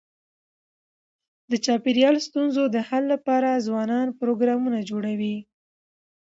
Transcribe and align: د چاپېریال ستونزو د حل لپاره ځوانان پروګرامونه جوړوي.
د 1.49 1.51
چاپېریال 1.65 2.15
ستونزو 2.27 2.63
د 2.75 2.77
حل 2.87 3.03
لپاره 3.13 3.63
ځوانان 3.67 4.07
پروګرامونه 4.21 4.79
جوړوي. 4.89 5.37